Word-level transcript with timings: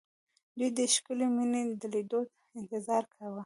دوی 0.57 0.69
د 0.77 0.79
ښکلې 0.93 1.27
مينې 1.35 1.61
د 1.81 1.83
ليدو 1.93 2.19
انتظار 2.59 3.03
کاوه 3.13 3.39